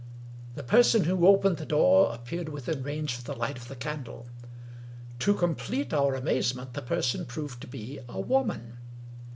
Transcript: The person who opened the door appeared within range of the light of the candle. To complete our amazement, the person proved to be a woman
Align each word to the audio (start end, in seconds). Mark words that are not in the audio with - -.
The 0.55 0.63
person 0.63 1.03
who 1.03 1.27
opened 1.27 1.57
the 1.57 1.65
door 1.67 2.11
appeared 2.11 2.49
within 2.49 2.81
range 2.81 3.19
of 3.19 3.25
the 3.25 3.35
light 3.35 3.55
of 3.55 3.67
the 3.67 3.75
candle. 3.75 4.25
To 5.19 5.35
complete 5.35 5.93
our 5.93 6.15
amazement, 6.15 6.73
the 6.73 6.81
person 6.81 7.23
proved 7.23 7.61
to 7.61 7.67
be 7.67 7.99
a 8.09 8.19
woman 8.19 8.77